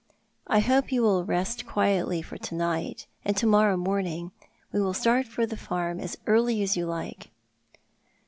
[0.47, 4.31] I hope you will rest quietly for to night— and to morrow morning
[4.71, 7.29] we will start for the farm as early as yuu like."